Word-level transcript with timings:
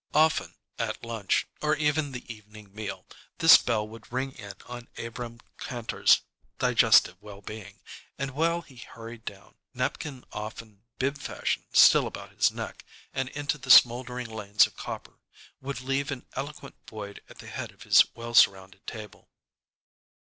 Often 0.15 0.55
at 0.79 1.05
lunch, 1.05 1.45
or 1.61 1.75
even 1.75 2.11
the 2.11 2.25
evening 2.33 2.73
meal, 2.73 3.05
this 3.37 3.55
bell 3.57 3.87
would 3.87 4.11
ring 4.11 4.31
in 4.31 4.55
on 4.65 4.87
Abrahm 4.97 5.39
Kantor's 5.59 6.21
digestive 6.57 7.21
well 7.21 7.41
being, 7.41 7.81
and 8.17 8.31
while 8.31 8.61
he 8.61 8.77
hurried 8.77 9.25
down, 9.25 9.53
napkin 9.75 10.25
often 10.33 10.81
bib 10.97 11.19
fashion 11.19 11.65
still 11.71 12.07
about 12.07 12.31
his 12.31 12.49
neck, 12.51 12.83
and 13.13 13.29
into 13.29 13.59
the 13.59 13.69
smouldering 13.69 14.27
lanes 14.31 14.65
of 14.65 14.75
copper, 14.75 15.19
would 15.61 15.81
leave 15.81 16.09
an 16.09 16.25
eloquent 16.35 16.73
void 16.89 17.21
at 17.29 17.37
the 17.37 17.45
head 17.47 17.71
of 17.71 17.83
his 17.83 18.03
well 18.15 18.33
surrounded 18.33 18.87
table. 18.87 19.29